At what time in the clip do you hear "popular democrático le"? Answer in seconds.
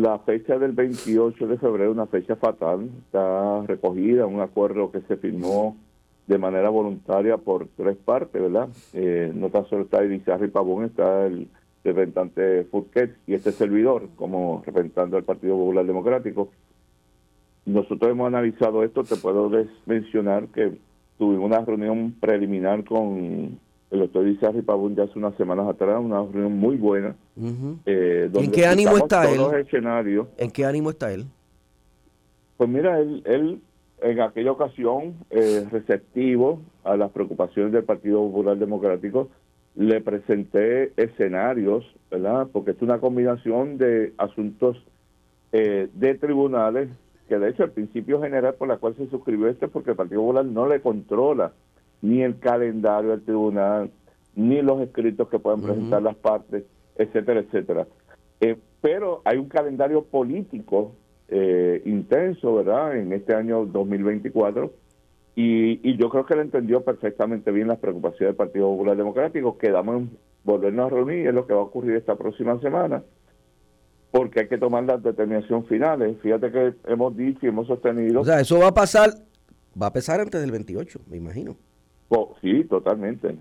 38.18-40.00